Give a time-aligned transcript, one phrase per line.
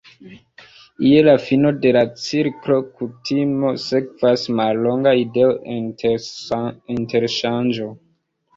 [1.07, 7.93] Je la fino de la cirklo kutime sekvas mallonga ideo-interŝanĝo.